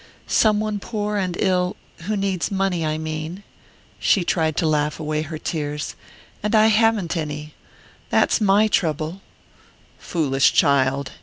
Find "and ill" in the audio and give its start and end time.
1.17-1.75